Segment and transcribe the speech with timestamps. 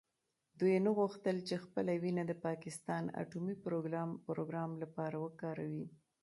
[0.59, 3.55] دوی نه غوښتل چې خپله وینه د پاکستان اټومي
[4.29, 5.85] پروګرام لپاره وکاروي.